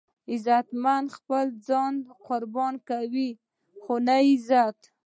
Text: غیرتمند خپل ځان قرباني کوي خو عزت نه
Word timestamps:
غیرتمند 0.27 1.07
خپل 1.17 1.45
ځان 1.67 1.93
قرباني 2.25 2.79
کوي 2.89 3.29
خو 3.81 3.93
عزت 4.15 4.79
نه 4.87 4.93